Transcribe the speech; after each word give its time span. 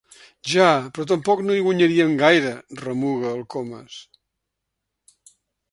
Ja, 0.51 0.69
però 0.95 1.03
tampoc 1.11 1.43
no 1.49 1.57
hi 1.57 1.61
guanyaríem 1.67 2.15
gaire 2.23 2.55
—remuga 2.79 3.35
el 3.35 3.45
Comas—. 3.57 4.01